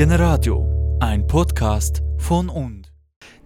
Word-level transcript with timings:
Generadio, 0.00 0.96
ein 1.00 1.26
Podcast 1.26 2.02
von 2.16 2.48
und. 2.48 2.90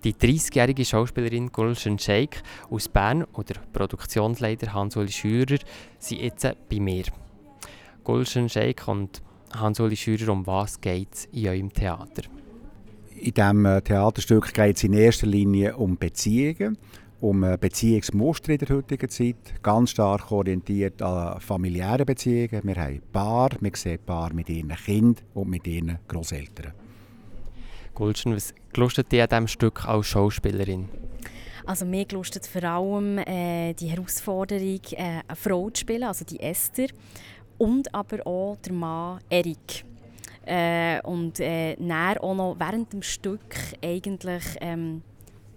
Die 0.05 0.15
30-jährige 0.15 0.85
Schauspielerin 0.85 1.51
Gulschen 1.51 1.99
Sheikh 1.99 2.39
aus 2.71 2.89
Bern 2.89 3.25
und 3.25 3.49
der 3.49 3.57
Produktionsleiter 3.73 4.73
Hans-Uli 4.73 5.11
Schürer 5.11 5.59
sind 5.99 6.21
jetzt 6.21 6.47
bei 6.71 6.79
mir. 6.79 7.07
Gulschen 8.05 8.49
Sheikh 8.49 8.89
und 8.89 9.21
Hans-Uli 9.53 9.97
Schürer, 9.97 10.31
um 10.31 10.47
was 10.47 10.81
geht 10.81 11.13
es 11.13 11.25
in 11.33 11.49
eurem 11.49 11.73
Theater? 11.73 12.23
In 13.17 13.35
diesem 13.35 13.67
äh, 13.67 13.83
Theaterstück 13.83 14.55
geht 14.55 14.77
es 14.77 14.85
in 14.85 14.93
erster 14.93 15.27
Linie 15.27 15.77
um 15.77 15.97
Beziehungen 15.97 16.79
um 17.21 17.41
Beziehungsmuster 17.61 18.53
in 18.53 18.59
der 18.59 18.77
heutigen 18.77 19.09
Zeit, 19.09 19.63
ganz 19.63 19.91
stark 19.91 20.31
orientiert 20.31 21.01
an 21.01 21.41
familiären 21.41 22.07
Beziehungen. 22.07 22.63
Wir 22.65 22.77
haben 22.77 23.03
Paar, 23.13 23.51
wir 23.61 23.73
sehen 23.75 23.99
Paar 24.05 24.33
mit 24.33 24.49
ihren 24.49 24.69
Kindern 24.71 25.25
und 25.35 25.49
mit 25.49 25.67
ihren 25.67 25.99
Großeltern. 26.07 26.73
Gulschen, 27.95 28.35
was 28.35 28.53
gelustet 28.73 29.13
dir 29.13 29.23
an 29.23 29.29
diesem 29.29 29.49
Stück 29.49 29.87
als 29.87 30.07
Schauspielerin? 30.07 30.89
Also 31.67 31.87
mir 31.87 32.05
gelustet 32.05 32.47
vor 32.47 32.63
allem 32.65 33.19
äh, 33.19 33.73
die 33.73 33.87
Herausforderung, 33.87 34.81
äh, 34.93 35.23
eine 35.27 35.37
Frau 35.37 35.71
zu 35.71 35.81
spielen, 35.81 36.03
also 36.03 36.25
die 36.25 36.41
Esther, 36.41 36.89
und 37.57 37.95
aber 37.95 38.27
auch 38.27 38.57
der 38.57 38.73
Mann 38.73 39.21
Erik. 39.31 39.85
Äh, 40.45 41.01
und 41.03 41.41
äh, 41.41 41.75
auch 42.21 42.35
noch 42.35 42.57
während 42.59 42.93
dem 42.93 43.01
Stück 43.01 43.57
eigentlich 43.83 44.45
ähm, 44.61 45.03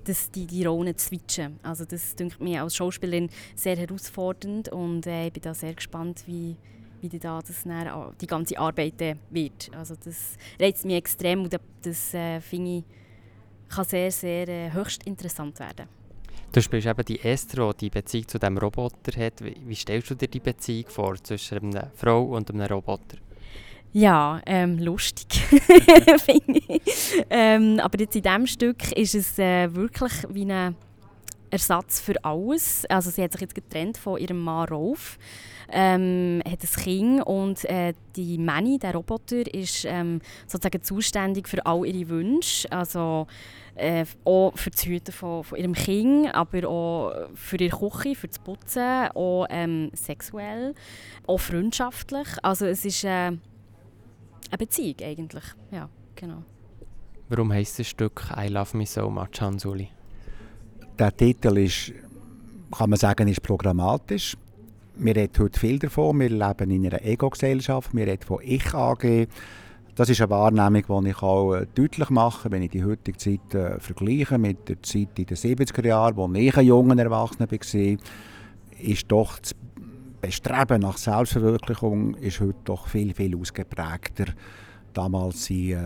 das, 0.07 0.31
die, 0.31 0.45
die 0.45 0.65
Rollen 0.65 0.97
zu 0.97 1.07
switchen. 1.07 1.59
Also 1.63 1.85
das 1.85 2.15
denke 2.15 2.43
mir 2.43 2.63
als 2.63 2.75
Schauspielerin 2.75 3.29
sehr 3.55 3.75
herausfordernd 3.75 4.69
und 4.69 5.05
äh, 5.07 5.27
ich 5.27 5.33
bin 5.33 5.43
da 5.43 5.53
sehr 5.53 5.73
gespannt, 5.73 6.23
wie, 6.25 6.55
wie 7.01 7.09
da 7.19 7.39
das 7.39 7.63
dann, 7.63 8.13
die 8.19 8.27
ganze 8.27 8.57
Arbeit 8.57 8.99
wird. 9.29 9.69
Also 9.75 9.95
das 10.03 10.37
reizt 10.59 10.85
mich 10.85 10.95
extrem 10.95 11.43
und 11.43 11.57
das 11.81 12.13
äh, 12.13 12.39
finde 12.41 12.77
ich 12.77 12.83
kann 13.69 13.85
sehr, 13.85 14.11
sehr 14.11 14.47
äh, 14.47 14.71
höchst 14.71 15.03
interessant 15.03 15.59
werden. 15.59 15.87
Du 16.51 16.61
spielst 16.61 16.87
eben 16.87 17.05
die 17.05 17.19
Esther, 17.19 17.73
die 17.73 17.77
die 17.85 17.89
Beziehung 17.89 18.27
zu 18.27 18.39
diesem 18.39 18.57
Roboter 18.57 19.19
hat. 19.19 19.43
Wie 19.43 19.75
stellst 19.75 20.09
du 20.09 20.15
dir 20.15 20.29
die 20.29 20.39
Beziehung 20.39 20.89
vor 20.89 21.15
zwischen 21.21 21.75
einer 21.75 21.91
Frau 21.95 22.23
und 22.23 22.49
einem 22.49 22.61
Roboter? 22.61 23.17
Ja, 23.93 24.41
ähm, 24.45 24.77
lustig, 24.79 25.39
finde 26.25 26.59
ich. 26.67 27.25
Ähm, 27.29 27.79
aber 27.79 27.99
jetzt 27.99 28.15
in 28.15 28.21
diesem 28.21 28.47
Stück 28.47 28.91
ist 28.91 29.15
es 29.15 29.39
äh, 29.39 29.73
wirklich 29.73 30.13
wie 30.29 30.51
ein 30.51 30.75
Ersatz 31.49 31.99
für 31.99 32.23
alles. 32.23 32.85
Also 32.89 33.09
sie 33.09 33.23
hat 33.23 33.31
sich 33.31 33.41
jetzt 33.41 33.55
getrennt 33.55 33.97
von 33.97 34.19
ihrem 34.19 34.39
Mann 34.43 34.67
Rolf, 34.67 35.17
ähm, 35.69 36.41
hat 36.45 36.63
ein 36.63 36.83
Kind 36.83 37.25
und 37.25 37.65
äh, 37.65 37.93
die 38.15 38.37
Manny, 38.37 38.77
der 38.77 38.93
Roboter, 38.93 39.53
ist 39.53 39.85
ähm, 39.85 40.21
sozusagen 40.45 40.83
zuständig 40.83 41.47
für 41.47 41.65
all 41.65 41.85
ihre 41.85 42.09
Wünsche. 42.09 42.71
Also 42.71 43.27
äh, 43.75 44.05
auch 44.25 44.51
für 44.55 44.71
das 44.71 44.85
Hüten 44.85 45.11
von, 45.11 45.43
von, 45.43 45.57
ihrem 45.57 45.73
Kind, 45.73 46.33
aber 46.33 46.67
auch 46.67 47.29
für 47.35 47.57
ihre 47.57 47.77
Küche, 47.77 48.15
für 48.15 48.27
das 48.27 48.39
Putzen, 48.39 49.09
auch 49.13 49.45
ähm, 49.49 49.91
sexuell, 49.93 50.73
auch 51.25 51.39
freundschaftlich. 51.39 52.27
Also 52.41 52.65
es 52.65 52.85
ist 52.85 53.03
äh, 53.03 53.31
eine 54.49 54.57
Beziehung 54.57 54.95
eigentlich. 55.01 55.43
Ja, 55.71 55.89
genau. 56.15 56.43
Warum 57.29 57.51
heisst 57.51 57.79
das 57.79 57.87
Stück 57.87 58.31
I 58.37 58.47
Love 58.47 58.77
Me 58.77 58.85
So 58.85 59.09
Much, 59.09 59.41
Hansuli? 59.41 59.89
Der 60.97 61.15
Titel 61.15 61.57
ist, 61.57 61.91
kann 62.71 62.89
man 62.89 62.97
sagen, 62.97 63.27
ist 63.27 63.43
programmatisch. 63.43 64.37
Wir 64.95 65.15
reden 65.15 65.33
heute 65.37 65.59
viel 65.59 65.77
davon. 65.77 66.19
Wir 66.19 66.29
leben 66.29 66.71
in 66.71 66.87
einer 66.87 67.03
Ego-Gesellschaft. 67.03 67.93
Wir 67.93 68.07
reden 68.07 68.23
von 68.23 68.39
Ich 68.41 68.73
AG. 68.73 69.27
Das 69.93 70.09
ist 70.09 70.21
eine 70.21 70.29
Wahrnehmung, 70.29 71.03
die 71.03 71.09
ich 71.09 71.21
auch 71.21 71.55
äh, 71.55 71.65
deutlich 71.73 72.09
mache, 72.09 72.51
wenn 72.51 72.61
ich 72.61 72.69
die 72.69 72.83
heutige 72.83 73.17
Zeit 73.17 73.53
äh, 73.55 73.79
vergleiche 73.79 74.37
mit 74.37 74.69
der 74.69 74.81
Zeit 74.83 75.17
in 75.17 75.25
den 75.25 75.35
70er 75.35 75.85
Jahren, 75.85 76.15
wo 76.15 76.31
ich 76.33 76.55
ein 76.55 76.65
junger 76.65 76.97
Erwachsener 76.97 77.49
war, 77.49 77.97
ist 78.79 79.11
doch 79.11 79.39
das 79.39 79.55
Bestreben 80.27 80.81
nach 80.81 80.97
Selbstverwirklichung 80.97 82.15
ist 82.15 82.41
heute 82.41 82.59
doch 82.65 82.87
viel, 82.87 83.13
viel 83.13 83.33
ausgeprägter. 83.39 84.25
Damals 84.91 85.49
äh, 85.49 85.77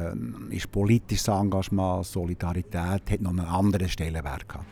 ist 0.49 0.71
politisches 0.71 1.27
Engagement, 1.27 2.07
Solidarität 2.07 3.11
hat 3.11 3.21
noch 3.21 3.29
einen 3.29 3.41
anderen 3.41 3.87
Stellenwert 3.87 4.49
gehabt. 4.49 4.65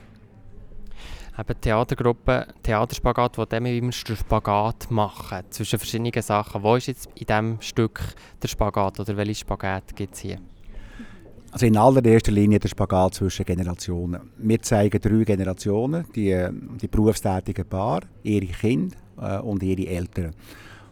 Eben 1.37 1.61
Theatergruppe, 1.61 2.47
Theaterspagat, 2.63 3.37
wo 3.37 3.45
dem 3.45 3.67
immer 3.67 3.91
den 3.91 3.91
Spagat 3.91 4.89
machen 4.89 5.43
zwischen 5.51 5.77
verschiedenen 5.77 6.19
Sachen. 6.23 6.63
Wo 6.63 6.75
ist 6.75 6.87
jetzt 6.87 7.07
in 7.13 7.27
diesem 7.27 7.61
Stück 7.61 8.01
der 8.41 8.47
Spagat 8.47 8.99
oder 8.99 9.15
welche 9.17 9.35
Spagat 9.35 9.95
gibt 9.95 10.15
es 10.15 10.21
hier? 10.21 10.39
Also 11.51 11.67
in 11.67 11.77
allererster 11.77 12.31
Linie 12.31 12.57
der 12.57 12.69
Spagat 12.69 13.13
zwischen 13.13 13.45
Generationen. 13.45 14.31
Wir 14.37 14.59
zeigen 14.63 14.99
drei 14.99 15.23
Generationen, 15.23 16.05
die, 16.15 16.35
die 16.81 16.87
berufstätigen 16.87 17.69
Paar, 17.69 18.01
ihre 18.23 18.47
Kinder 18.47 18.97
äh, 19.21 19.39
und 19.39 19.63
ihre 19.63 19.87
Eltern. 19.87 20.33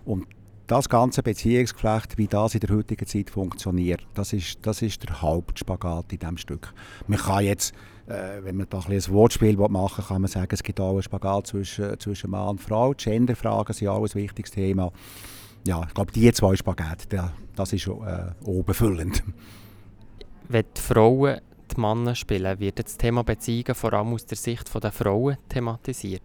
Und 0.06 0.26
das 0.68 0.90
ganze 0.90 1.24
Beziehungsgeflecht, 1.24 2.18
wie 2.18 2.28
das 2.28 2.54
in 2.54 2.60
der 2.60 2.76
heutigen 2.76 3.08
Zeit 3.08 3.30
funktioniert, 3.30 4.06
das 4.14 4.34
ist, 4.34 4.60
das 4.62 4.82
ist 4.82 5.08
der 5.08 5.22
Hauptspagat 5.22 6.12
in 6.12 6.20
diesem 6.20 6.38
Stück. 6.38 6.74
Man 7.08 7.20
kann 7.20 7.46
jetzt, 7.46 7.74
äh, 8.08 8.44
wenn 8.44 8.58
man 8.58 8.68
da 8.70 8.80
ein, 8.80 8.92
ein 8.92 9.08
Wortspiel 9.10 9.56
machen 9.56 9.98
will, 9.98 10.06
kann 10.06 10.22
man 10.22 10.30
sagen, 10.30 10.50
es 10.52 10.64
gibt 10.64 10.80
auch 10.80 10.92
einen 10.92 11.04
Spagat 11.04 11.48
zwischen, 11.48 11.98
zwischen 12.00 12.30
Mann 12.30 12.50
und 12.50 12.62
Frau. 12.62 12.94
Genderfragen 12.94 13.74
sind 13.74 13.88
auch 13.88 14.04
ein 14.04 14.14
wichtiges 14.14 14.52
Thema. 14.52 14.92
Ja, 15.66 15.84
ich 15.88 15.94
glaube, 15.94 16.12
die 16.12 16.32
zwei 16.34 16.56
Spaghetti, 16.56 17.18
das 17.56 17.74
ist 17.74 17.88
äh, 17.88 17.92
oberfüllend. 18.44 19.24
Wenn 20.50 20.66
die 20.76 20.82
Frauen 20.82 21.42
die 21.76 21.82
Männer 21.82 22.16
spielen, 22.16 22.60
wird 22.60 22.80
das 22.80 22.98
Thema 22.98 23.24
Beziehungen 23.24 23.76
vor 23.76 23.94
allem 23.94 24.14
aus 24.14 24.26
der 24.26 24.38
Sicht 24.38 24.74
der 24.74 24.92
Frauen 24.92 25.38
thematisiert? 25.50 26.24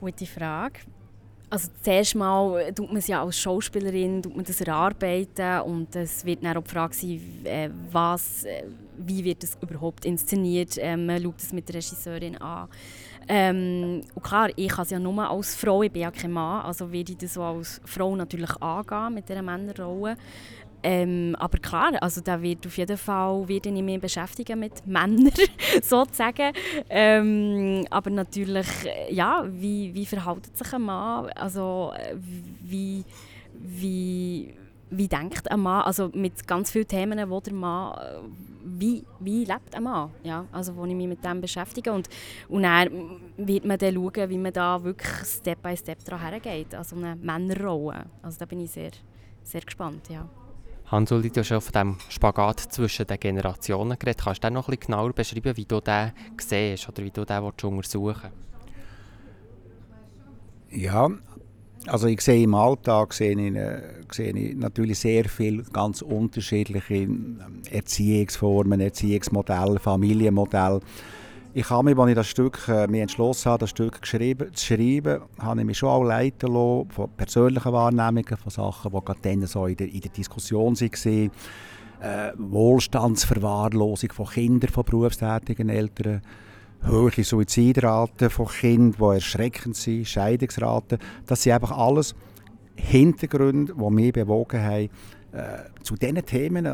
Gute 0.00 0.26
Frage. 0.26 0.80
Also 1.50 1.70
zuerst 1.82 2.14
mal 2.14 2.72
tut 2.74 2.88
man 2.88 2.98
es 2.98 3.06
ja 3.06 3.22
als 3.22 3.38
Schauspielerin 3.38 4.22
tut 4.22 4.36
man 4.36 4.44
das 4.44 4.60
erarbeiten 4.60 5.62
und 5.62 5.96
es 5.96 6.24
wird 6.24 6.44
dann 6.44 6.56
auch 6.58 6.62
die 6.62 6.70
Frage 6.70 6.94
sein, 6.94 7.20
äh, 7.44 7.70
was, 7.90 8.44
äh, 8.44 8.64
wie 8.98 9.24
wird 9.24 9.42
das 9.42 9.56
überhaupt 9.60 10.04
inszeniert. 10.04 10.76
Ähm, 10.78 11.06
man 11.06 11.22
schaut 11.22 11.40
es 11.40 11.52
mit 11.52 11.66
der 11.68 11.76
Regisseurin 11.76 12.36
an. 12.36 12.68
Ähm, 13.26 14.02
und 14.14 14.22
klar, 14.22 14.50
ich 14.56 14.68
kann 14.68 14.84
es 14.84 14.90
ja 14.90 14.98
nur 14.98 15.28
als 15.28 15.54
Frau, 15.54 15.82
ich 15.82 15.90
bin 15.90 16.02
ja 16.02 16.10
kein 16.10 16.32
Mann, 16.32 16.64
also 16.64 16.92
werde 16.92 17.12
ich 17.12 17.18
das 17.18 17.34
so 17.34 17.42
als 17.42 17.80
Frau 17.84 18.14
natürlich 18.14 18.54
angehen 18.60 19.14
mit 19.14 19.28
dieser 19.28 19.42
Männerrolle. 19.42 20.16
Ähm, 20.82 21.34
aber 21.38 21.58
klar, 21.58 21.92
also 22.00 22.20
da 22.20 22.40
wird 22.40 22.66
auf 22.66 22.76
jeden 22.78 22.96
Fall 22.96 23.48
werde 23.48 23.68
ich 23.68 23.82
mich 23.82 24.00
beschäftigen 24.00 24.60
mit 24.60 24.86
Männern 24.86 25.30
sozusagen. 25.82 26.52
Ähm, 26.88 27.84
aber 27.90 28.10
natürlich, 28.10 28.66
ja, 29.10 29.44
wie, 29.48 29.92
wie 29.94 30.06
verhält 30.06 30.56
sich 30.56 30.72
ein 30.72 30.82
Mann? 30.82 31.30
Also 31.30 31.92
wie, 32.62 33.04
wie, 33.52 34.54
wie 34.90 35.08
denkt 35.08 35.50
ein 35.50 35.60
Mann? 35.60 35.82
Also 35.82 36.10
mit 36.14 36.46
ganz 36.46 36.70
vielen 36.70 36.86
Themen, 36.86 37.28
wo 37.28 37.40
der 37.40 37.54
Mann, 37.54 37.98
wie, 38.64 39.04
wie 39.20 39.44
lebt 39.44 39.74
ein 39.74 39.82
Mann? 39.82 40.10
Ja, 40.22 40.44
also 40.52 40.76
wo 40.76 40.84
ich 40.84 40.94
mich 40.94 41.08
mit 41.08 41.24
dem 41.24 41.40
beschäftige 41.40 41.92
und, 41.92 42.08
und 42.48 42.62
dann 42.62 43.18
wird 43.36 43.64
man 43.64 43.78
dann 43.78 43.94
schauen, 43.94 44.30
wie 44.30 44.38
man 44.38 44.52
da 44.52 44.82
wirklich 44.82 45.26
Step 45.26 45.60
by 45.62 45.76
Step 45.76 46.04
daran 46.04 46.20
hergeht, 46.20 46.74
also 46.74 46.96
eine 46.96 47.16
Männerrolle. 47.16 48.06
Also 48.22 48.38
da 48.38 48.44
bin 48.44 48.60
ich 48.60 48.70
sehr, 48.70 48.90
sehr 49.42 49.62
gespannt, 49.62 50.08
ja. 50.08 50.28
Hans-Uli, 50.90 51.28
du 51.28 51.40
hast 51.40 51.48
schon 51.48 51.60
von 51.60 51.72
diesem 51.72 51.96
Spagat 52.08 52.60
zwischen 52.60 53.06
den 53.06 53.20
Generationen 53.20 53.98
geredet. 53.98 54.22
Kannst 54.24 54.42
du 54.42 54.50
noch 54.50 54.68
bisschen 54.68 54.86
genauer 54.86 55.12
beschreiben, 55.12 55.54
wie 55.54 55.66
du 55.66 55.80
den 55.80 56.12
siehst 56.40 56.88
oder 56.88 57.04
wie 57.04 57.10
du 57.10 57.26
den 57.26 57.42
untersuchen 57.42 58.30
Ja, 60.70 61.10
also 61.86 62.06
ich 62.06 62.22
sehe 62.22 62.42
im 62.42 62.54
Alltag 62.54 63.12
sehe 63.12 63.38
ich, 63.38 64.14
sehe 64.14 64.32
ich 64.32 64.56
natürlich 64.56 64.98
sehr 64.98 65.26
viele 65.26 65.62
ganz 65.64 66.00
unterschiedliche 66.00 67.06
Erziehungsformen, 67.70 68.80
Erziehungsmodelle, 68.80 69.78
Familienmodelle. 69.78 70.80
Ich 71.54 71.70
habe 71.70 71.84
mich, 71.84 71.98
als 71.98 72.10
ich 72.10 72.14
das 72.14 72.26
Stück 72.26 72.68
äh, 72.68 72.86
mich 72.88 73.00
entschlossen 73.00 73.50
habe, 73.50 73.60
das 73.60 73.70
Stück 73.70 74.02
geschrieben, 74.02 74.54
zu 74.54 74.66
schreiben, 74.66 75.22
habe 75.38 75.60
ich 75.60 75.66
mich 75.66 75.78
schon 75.78 75.88
auch 75.88 76.04
leiten 76.04 76.52
lassen 76.52 76.90
von 76.90 77.10
persönlichen 77.16 77.72
Wahrnehmungen, 77.72 78.36
von 78.36 78.50
Sachen, 78.50 78.92
die 78.92 79.00
gerade 79.04 79.20
dann 79.22 79.46
so 79.46 79.66
in 79.66 79.76
der, 79.76 79.88
in 79.88 80.00
der 80.00 80.10
Diskussion 80.10 80.76
waren. 80.76 81.30
Äh, 82.00 82.32
Wohlstandsverwahrlosung 82.36 84.12
von 84.12 84.26
Kindern, 84.26 84.70
von 84.70 84.84
berufstätigen 84.84 85.70
Eltern, 85.70 86.20
hohe 86.86 87.10
Suizidraten 87.24 88.28
von 88.28 88.46
Kindern, 88.46 88.94
die 89.00 89.14
erschreckend 89.14 89.74
sind, 89.74 90.06
Scheidungsraten. 90.06 90.98
Das 91.26 91.42
sind 91.42 91.52
einfach 91.52 91.72
alles 91.76 92.14
Hintergründe, 92.76 93.74
die 93.74 93.90
mich 93.90 94.12
bewogen 94.12 94.62
haben, 94.62 94.90
äh, 95.32 95.82
zu 95.82 95.94
diesen 95.94 96.24
Themen 96.26 96.66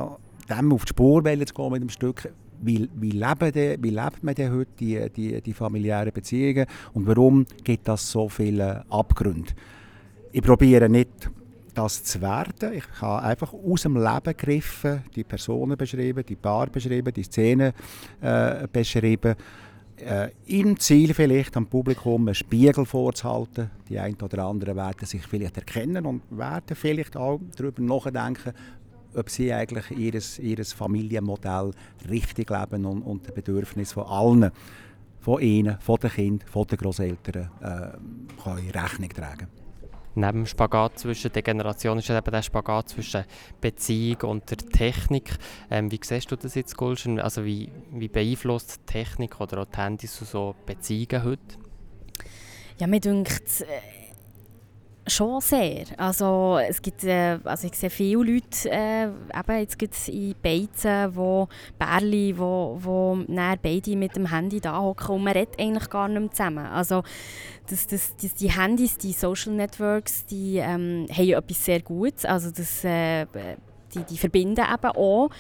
dem 0.49 0.73
auf 0.73 0.85
die 0.85 0.91
Spur 0.91 1.25
zu 1.25 1.55
gehen 1.55 1.70
mit 1.70 1.81
dem 1.81 1.88
Stück 1.88 2.29
wie, 2.65 2.89
wie, 2.95 3.11
leben 3.11 3.53
die, 3.53 3.77
wie 3.81 3.91
lebt 3.91 4.23
man 4.23 4.35
denn 4.35 4.53
heute 4.53 4.71
die, 4.79 5.11
die, 5.11 5.41
die 5.41 5.53
familiären 5.53 6.13
Beziehungen 6.13 6.67
und 6.93 7.07
warum 7.07 7.47
gibt 7.63 7.89
das 7.89 8.11
so 8.11 8.29
viele 8.29 8.85
Abgründe? 8.89 9.53
Ich 10.33 10.43
probiere 10.43 10.89
nicht 10.89 11.31
das 11.75 12.05
zu 12.05 12.21
werden. 12.21 12.73
Ich 12.73 12.85
habe 13.01 13.23
einfach 13.23 13.53
aus 13.53 13.83
dem 13.83 13.97
Leben 13.97 14.37
gegriffen, 14.37 15.03
die 15.15 15.25
Personen 15.25 15.77
beschrieben, 15.77 16.25
die 16.27 16.37
Paar 16.37 16.69
beschrieben, 16.69 17.13
die 17.13 17.25
Szene 17.25 17.75
äh, 18.21 18.67
beschrieben. 18.73 19.35
Äh, 19.97 20.31
Im 20.47 20.79
Ziel 20.79 21.15
vielleicht 21.15 21.57
am 21.57 21.67
Publikum 21.67 22.27
einen 22.27 22.35
Spiegel 22.35 22.85
vorzuhalten. 22.85 23.71
Die 23.89 23.99
einen 23.99 24.21
oder 24.21 24.45
anderen 24.45 24.77
werden 24.77 25.07
sich 25.07 25.23
vielleicht 25.27 25.57
erkennen 25.57 26.05
und 26.07 26.23
werden 26.31 26.75
vielleicht 26.75 27.17
auch 27.17 27.41
darüber 27.57 27.83
nachdenken, 27.83 28.53
ob 29.17 29.31
sie 29.31 29.53
eigentlich 29.53 29.91
ihr, 29.91 30.21
ihr 30.43 30.65
Familienmodell 30.65 31.73
richtig 32.09 32.51
leben 32.51 32.85
und, 32.85 33.03
und 33.03 33.27
den 33.27 33.35
Bedürfnissen 33.35 33.95
von 33.95 34.07
allen, 34.07 34.51
von 35.21 35.41
ihnen, 35.41 35.79
von 35.81 35.97
den 35.97 36.11
Kindern, 36.11 36.49
von 36.49 36.67
den 36.67 36.79
Großeltern 36.79 37.51
äh, 37.61 38.79
Rechnung 38.79 39.09
tragen 39.11 39.49
neben 40.15 40.41
dem 40.41 40.47
Spagat 40.47 40.99
zwischen 40.99 41.33
den 41.33 41.43
Generationen 41.43 41.99
ist 41.99 42.11
eben 42.11 42.31
der 42.31 42.43
Spagat 42.43 42.89
zwischen 42.91 43.25
Beziehung 43.61 44.21
und 44.23 44.51
der 44.51 44.59
Technik. 44.59 45.37
Ähm, 45.71 45.91
wie 45.91 46.01
siehst 46.03 46.31
du 46.31 46.37
das 46.37 46.55
jetzt, 46.55 46.77
Gulschen? 46.77 47.21
Also 47.21 47.45
wie, 47.45 47.71
wie 47.93 48.09
beeinflusst 48.09 48.81
die 48.81 48.93
Technik 48.93 49.41
oder 49.41 49.63
auch 49.63 49.67
die 49.67 49.77
Handys 49.77 50.17
so 50.17 50.55
Beziehungen 50.67 51.25
heute? 51.25 51.59
Ja, 52.79 52.87
mir 52.87 53.01
denkt 53.01 53.61
äh, 53.61 54.04
schon 55.06 55.41
sehr. 55.41 55.85
Also 55.97 56.59
es 56.59 56.81
gibt, 56.81 57.05
äh, 57.05 57.39
also 57.45 57.67
ich 57.67 57.75
sehe 57.75 57.91
viele 57.91 58.23
Leute, 58.23 58.71
äh, 58.71 59.05
eben 59.05 59.59
jetzt 59.59 59.79
gibt 59.79 60.09
in 60.09 60.35
Beizen, 60.43 61.15
wo 61.15 61.49
Bärli, 61.79 62.35
wo, 62.37 62.79
wo 62.81 63.19
beide 63.62 63.97
mit 63.97 64.17
dem 64.17 64.31
Handy 64.31 64.61
da 64.61 64.81
hocken 64.81 65.17
und 65.17 65.25
man 65.25 65.35
redet 65.35 65.61
eigentlich 65.61 65.91
gar 65.91 66.09
nicht 66.09 66.21
mehr 66.21 66.31
zusammen. 66.31 66.67
Also 66.67 67.03
das, 67.69 67.87
das, 67.87 68.17
das, 68.17 68.35
die 68.35 68.51
Handys, 68.51 68.97
die 68.97 69.12
Social 69.12 69.53
Networks, 69.53 70.25
die 70.27 70.56
ähm, 70.56 71.06
haben 71.11 71.25
ja 71.25 71.39
etwas 71.39 71.65
sehr 71.65 71.81
Gutes. 71.81 72.25
Also 72.25 72.51
das, 72.51 72.85
äh, 72.85 73.27
die, 73.95 74.05
die 74.05 74.19
verbinden 74.19 74.65
eben 74.65 74.91
auch, 74.91 75.31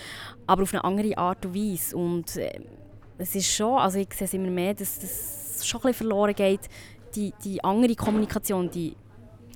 aber 0.46 0.62
auf 0.62 0.72
eine 0.72 0.84
andere 0.84 1.16
Art 1.16 1.44
und 1.46 1.54
Weise. 1.54 1.96
Und 1.96 2.36
äh, 2.36 2.60
es 3.18 3.34
ist 3.34 3.50
schon, 3.50 3.78
also 3.78 3.98
ich 3.98 4.12
sehe 4.12 4.26
es 4.26 4.34
immer 4.34 4.50
mehr, 4.50 4.74
dass 4.74 4.98
das 4.98 5.66
schon 5.66 5.80
ein 5.80 5.88
bisschen 5.88 6.08
verloren 6.08 6.34
geht, 6.34 6.68
die, 7.14 7.32
die 7.44 7.62
andere 7.62 7.94
Kommunikation, 7.94 8.70
die 8.70 8.96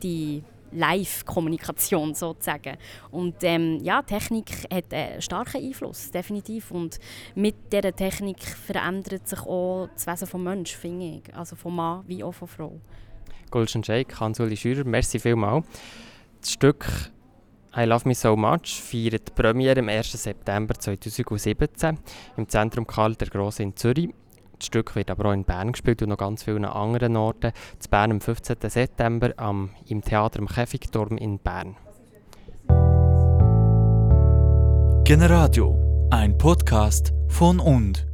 die 0.00 0.42
Live-Kommunikation 0.72 2.14
sozusagen. 2.14 2.76
Und 3.10 3.36
ähm, 3.42 3.78
ja, 3.82 4.02
Technik 4.02 4.50
hat 4.72 4.92
einen 4.92 5.22
starken 5.22 5.64
Einfluss, 5.64 6.10
definitiv. 6.10 6.70
Und 6.70 6.98
mit 7.34 7.72
dieser 7.72 7.94
Technik 7.94 8.42
verändert 8.42 9.28
sich 9.28 9.40
auch 9.40 9.88
das 9.94 10.06
Wesen 10.06 10.26
des 10.26 10.34
Menschen, 10.34 10.78
finde 10.78 11.06
ich. 11.06 11.34
Also 11.34 11.56
von 11.56 11.74
Mann 11.74 12.04
wie 12.06 12.22
auch 12.22 12.32
von 12.32 12.48
Frau. 12.48 12.80
Gulschen 13.50 13.82
Shake, 13.82 14.20
Hans-Uli 14.20 14.56
Schürer, 14.56 14.84
merci 14.84 15.18
vielmals. 15.18 15.66
Das 16.40 16.52
Stück 16.52 16.86
«I 17.74 17.84
Love 17.84 18.06
Me 18.06 18.14
So 18.14 18.36
Much» 18.36 18.80
feiert 18.82 19.28
die 19.28 19.32
Premiere 19.32 19.80
am 19.80 19.88
1. 19.88 20.12
September 20.12 20.74
2017 20.74 21.98
im 22.36 22.48
Zentrum 22.48 22.86
Karl 22.86 23.14
der 23.14 23.28
Grosse 23.28 23.62
in 23.62 23.74
Zürich. 23.74 24.10
Das 24.58 24.66
Stück 24.66 24.94
wird 24.96 25.10
aber 25.10 25.28
auch 25.28 25.32
in 25.32 25.44
Bern 25.44 25.72
gespielt 25.72 26.02
und 26.02 26.08
noch 26.08 26.19
ganz 26.19 26.43
vielen 26.43 26.64
anderen 26.64 27.16
Orten. 27.16 27.46
In 27.49 27.90
Bern 27.90 28.10
am 28.10 28.20
15. 28.20 28.56
September 28.62 29.32
am, 29.37 29.70
im 29.87 30.02
Theater 30.02 30.40
am 30.40 30.49
Käfigturm 30.49 31.16
in 31.16 31.38
Bern. 31.38 31.76
Generadio, 35.05 36.08
ein 36.10 36.37
Podcast 36.37 37.12
von 37.28 37.60
und. 37.60 38.06